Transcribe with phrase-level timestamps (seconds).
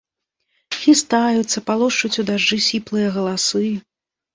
[0.83, 3.69] Хістаюцца, палошчуць у дажджы сіплыя галасы.